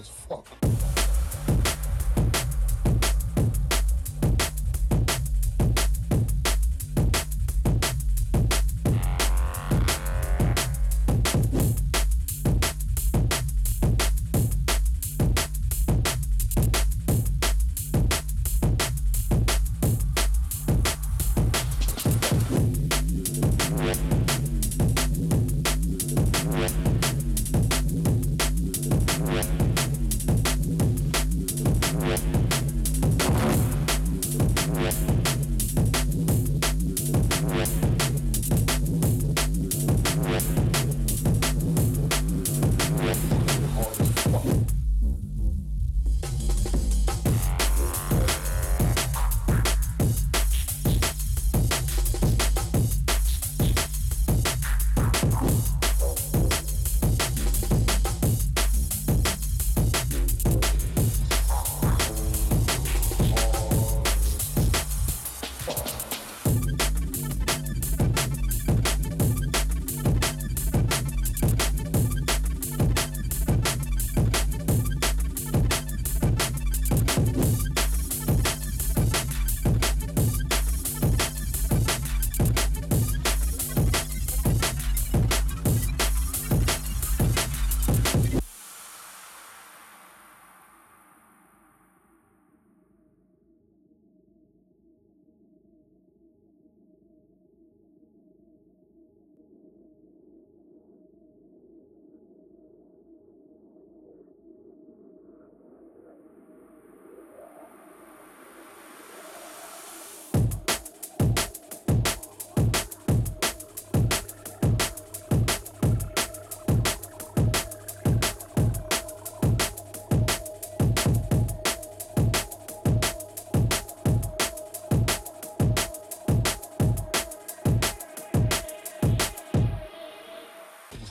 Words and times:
as 0.00 0.08
fuck. 0.08 0.59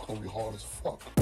Gonna 0.09 0.21
be 0.21 0.27
hard 0.27 0.55
as 0.55 0.63
fuck. 0.63 1.18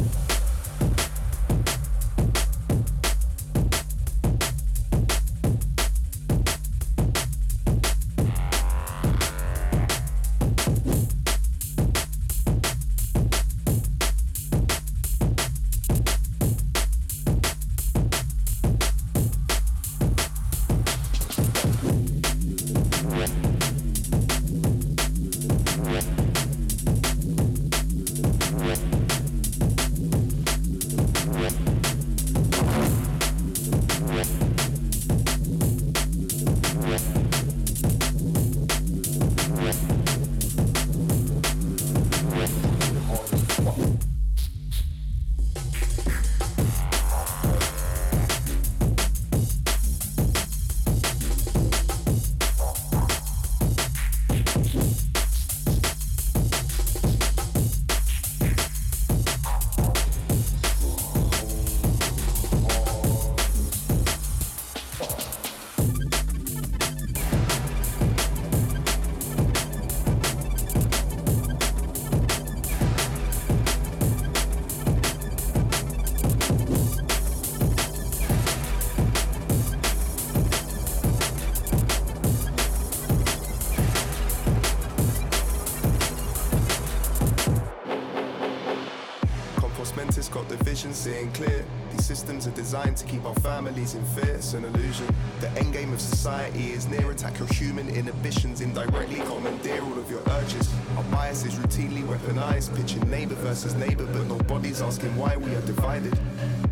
Designed 92.67 92.97
to 92.97 93.05
keep 93.05 93.23
our 93.23 93.33
families 93.35 93.95
in 93.95 94.03
fear. 94.07 94.35
It's 94.35 94.53
an 94.53 94.65
illusion. 94.65 95.07
The 95.39 95.49
end 95.51 95.71
game 95.71 95.93
of 95.93 96.01
society 96.01 96.71
is 96.71 96.85
near. 96.85 97.09
Attack 97.11 97.39
your 97.39 97.47
human 97.47 97.87
inhibitions 97.87 98.59
indirectly. 98.59 99.21
Commandeer 99.21 99.81
all 99.81 99.97
of 99.97 100.11
your 100.11 100.19
urges. 100.31 100.69
Our 100.97 101.03
bias 101.03 101.45
is 101.45 101.53
routinely 101.53 102.03
weaponized. 102.03 102.75
Pitching 102.75 103.09
neighbor 103.09 103.35
versus 103.35 103.73
neighbor, 103.75 104.05
but 104.07 104.27
nobody's 104.27 104.81
asking 104.81 105.15
why 105.15 105.37
we 105.37 105.55
are 105.55 105.61
divided. 105.61 106.19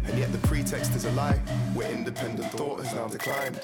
And 0.04 0.20
yet 0.20 0.34
the 0.34 0.48
pretext 0.50 0.94
is 0.96 1.06
a 1.06 1.12
lie. 1.12 1.38
Where 1.76 1.90
independent 1.90 2.52
thought 2.52 2.84
has 2.84 2.94
now 2.94 3.08
declined. 3.08 3.62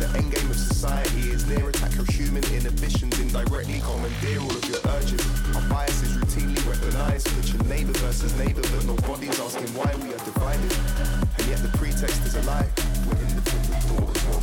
The 0.00 0.08
end 0.16 0.32
game 0.32 0.48
of 0.48 0.56
society 0.56 1.28
is 1.28 1.46
near. 1.46 1.68
Attack 1.68 1.94
your 1.94 2.06
human 2.06 2.42
inhibitions 2.54 3.20
indirectly. 3.20 3.80
Commandeer 3.84 4.40
all 4.40 4.48
of 4.48 4.64
your 4.64 4.80
urges. 4.96 5.20
Our 5.54 5.60
bias 5.68 6.02
is 6.02 6.16
routinely 6.16 6.56
weaponized. 6.64 7.28
Your 7.52 7.62
neighbor 7.68 7.92
versus 7.98 8.34
neighbor, 8.38 8.62
but 8.62 8.86
nobody's 8.86 9.38
asking 9.38 9.68
why 9.76 9.92
we 10.00 10.08
are 10.14 10.24
divided. 10.24 10.72
And 11.36 11.46
yet 11.48 11.58
the 11.60 11.76
pretext 11.76 12.24
is 12.24 12.34
a 12.34 12.42
lie. 12.48 12.66
We're 13.06 13.20
independent, 13.28 14.00
always 14.00 14.24
more 14.24 14.40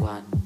one. 0.00 0.45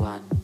one. 0.00 0.39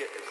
Yeah. 0.00 0.29